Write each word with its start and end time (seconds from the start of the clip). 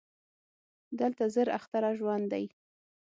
دلته 0.99 1.23
زر 1.33 1.47
اختره 1.57 1.89
ژوند 1.99 2.25
دی 2.31 2.45